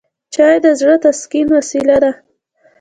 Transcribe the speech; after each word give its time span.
چای 0.33 0.55
د 0.65 0.67
زړه 0.79 0.95
د 0.99 1.01
تسکین 1.03 1.47
وسیله 1.57 1.97
ده 2.03 2.11